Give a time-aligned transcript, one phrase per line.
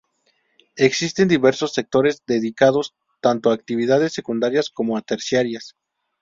[0.77, 5.75] Existen diversos sectores dedicados tanto a actividades secundarias como a terciarias.